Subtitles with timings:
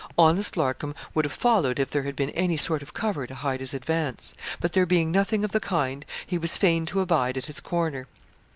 [0.17, 3.59] Honest Larcom would have followed if there had been any sort of cover to hide
[3.59, 7.45] his advance; but there being nothing of the kind he was fain to abide at
[7.45, 8.07] his corner.